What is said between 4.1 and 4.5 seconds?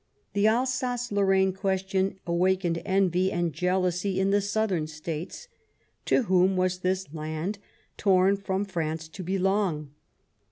in the